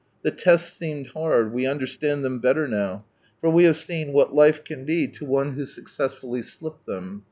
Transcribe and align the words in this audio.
The 0.23 0.31
tests 0.31 0.75
seemed 0.75 1.09
hard, 1.09 1.53
we 1.53 1.67
understand 1.67 2.25
them 2.25 2.39
better 2.39 2.67
now, 2.67 3.05
for 3.39 3.51
we 3.51 3.65
have 3.65 3.77
seen 3.77 4.13
what 4.13 4.33
life 4.33 4.63
can 4.63 4.83
be 4.83 5.07
to 5.09 5.25
one 5.25 5.53
who 5.53 5.63
successfully 5.63 6.41
slipped 6.41 6.87
them. 6.87 7.19